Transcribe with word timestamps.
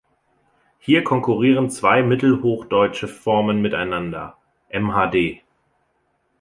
Hier 0.79 1.03
konkurrieren 1.03 1.69
zwei 1.69 2.01
mittelhochdeutsche 2.01 3.07
Formen 3.07 3.61
miteinander: 3.61 4.35
Mhd. 4.73 5.41